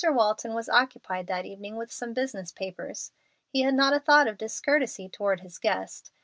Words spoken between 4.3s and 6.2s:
discourtesy toward his guest.